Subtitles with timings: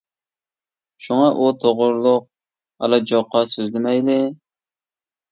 [1.07, 2.25] شۇڭا ئۇ توغرىلىق
[2.87, 4.17] ئالا جوقا سۆزلىمەيلى.